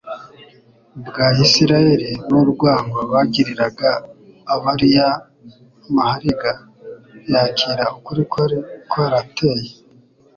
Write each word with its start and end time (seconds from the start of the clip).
bwa 1.07 1.27
Isiraeli 1.45 2.11
n'urwango 2.29 2.99
bagiriraga 3.11 3.89
abariyamahariga, 4.53 6.51
yakira 7.31 7.85
ukuri 7.97 8.21
kwari 8.31 8.57
kwarateye 8.89 9.69